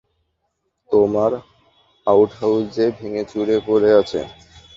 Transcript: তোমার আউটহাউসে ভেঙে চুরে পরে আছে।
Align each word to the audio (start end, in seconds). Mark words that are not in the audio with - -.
তোমার 0.89 1.31
আউটহাউসে 2.07 2.85
ভেঙে 2.97 3.23
চুরে 3.31 3.57
পরে 3.67 3.89
আছে। 4.01 4.19